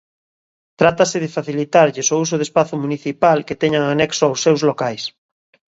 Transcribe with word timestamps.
Trátase 0.79 1.17
de 1.23 1.33
facilitarlles 1.37 2.07
o 2.13 2.15
uso 2.25 2.35
de 2.37 2.45
espazo 2.47 2.75
municipal 2.83 3.37
que 3.47 3.59
teñan 3.61 3.83
anexo 3.87 4.23
aos 4.25 4.41
seus 4.45 4.61
locais. 4.69 5.03